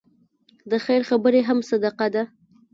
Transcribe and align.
د 0.69 0.71
خیر 0.85 1.01
خبرې 1.09 1.41
هم 1.47 1.59
صدقه 1.69 2.07
ده. 2.15 2.23